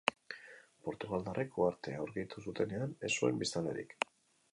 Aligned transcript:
Portugaldarrek 0.85 1.59
uhartea 1.63 1.99
aurkitu 2.05 2.43
zutenean, 2.47 2.97
ez 3.09 3.13
zuen 3.21 3.39
biztanlerik. 3.43 3.95